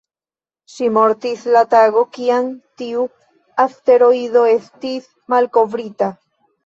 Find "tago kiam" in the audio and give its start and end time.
1.73-2.49